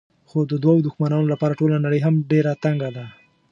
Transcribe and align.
خو 0.29 0.39
د 0.51 0.53
دوو 0.63 0.83
دښمنانو 0.87 1.31
لپاره 1.33 1.57
ټوله 1.59 1.77
نړۍ 1.85 1.99
هم 2.05 2.15
ډېره 2.31 2.51
تنګه 2.63 2.89
ده. 2.97 3.05